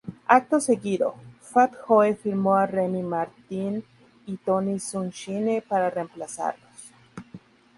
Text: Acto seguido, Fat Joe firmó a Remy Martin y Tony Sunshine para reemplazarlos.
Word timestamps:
Acto 0.35 0.59
seguido, 0.59 1.13
Fat 1.49 1.73
Joe 1.85 2.15
firmó 2.15 2.55
a 2.55 2.65
Remy 2.65 3.03
Martin 3.03 3.83
y 4.25 4.35
Tony 4.37 4.79
Sunshine 4.79 5.61
para 5.61 5.91
reemplazarlos. 5.91 6.89